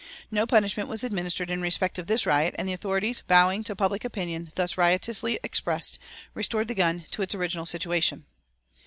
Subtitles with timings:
[0.31, 4.03] No punishment was administered in respect of this riot and the authorities, bowing to public
[4.03, 5.99] opinion thus riotously expressed,
[6.33, 8.25] restored the gun to its original situation.